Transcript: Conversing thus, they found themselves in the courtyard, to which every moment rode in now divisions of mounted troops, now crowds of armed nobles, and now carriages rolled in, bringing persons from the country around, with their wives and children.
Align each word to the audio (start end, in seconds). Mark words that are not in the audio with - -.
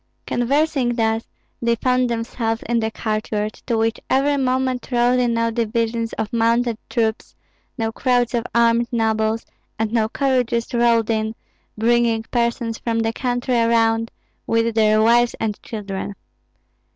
Conversing 0.25 0.95
thus, 0.95 1.27
they 1.61 1.75
found 1.75 2.09
themselves 2.09 2.63
in 2.67 2.79
the 2.79 2.89
courtyard, 2.89 3.53
to 3.67 3.77
which 3.77 3.99
every 4.09 4.35
moment 4.37 4.89
rode 4.91 5.19
in 5.19 5.35
now 5.35 5.51
divisions 5.51 6.11
of 6.13 6.33
mounted 6.33 6.79
troops, 6.89 7.35
now 7.77 7.91
crowds 7.91 8.33
of 8.33 8.43
armed 8.55 8.87
nobles, 8.91 9.45
and 9.77 9.93
now 9.93 10.07
carriages 10.07 10.73
rolled 10.73 11.11
in, 11.11 11.35
bringing 11.77 12.23
persons 12.31 12.79
from 12.79 12.97
the 13.01 13.13
country 13.13 13.61
around, 13.61 14.09
with 14.47 14.73
their 14.73 14.99
wives 15.03 15.35
and 15.39 15.61
children. 15.61 16.15